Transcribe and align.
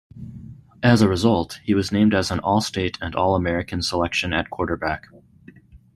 As 0.81 1.03
a 1.03 1.07
result, 1.07 1.59
he 1.63 1.75
was 1.75 1.91
named 1.91 2.15
as 2.15 2.31
an 2.31 2.39
All-State 2.39 2.97
and 3.01 3.13
All-American 3.15 3.83
selection 3.83 4.33
at 4.33 4.49
quarterback. 4.49 5.03